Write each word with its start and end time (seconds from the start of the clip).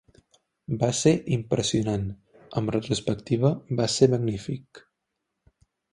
Va 0.83 0.87
ser 0.99 1.11
impressionant; 1.35 2.07
amb 2.61 2.73
retrospectiva, 2.77 3.55
va 3.81 3.91
ser 3.97 4.09
magnífic. 4.15 4.83